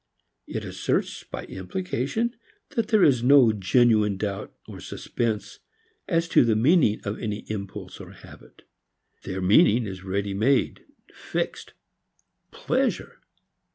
It 0.47 0.65
asserts 0.65 1.23
by 1.25 1.45
implication 1.45 2.35
that 2.71 2.87
there 2.87 3.03
is 3.03 3.21
no 3.21 3.53
genuine 3.53 4.17
doubt 4.17 4.51
or 4.67 4.79
suspense 4.79 5.59
as 6.07 6.27
to 6.29 6.43
the 6.43 6.55
meaning 6.55 6.99
of 7.03 7.19
any 7.19 7.41
impulse 7.51 7.99
or 8.01 8.13
habit. 8.13 8.63
Their 9.25 9.41
meaning 9.43 9.85
is 9.85 10.03
ready 10.03 10.33
made, 10.33 10.83
fixed: 11.13 11.73
pleasure. 12.49 13.19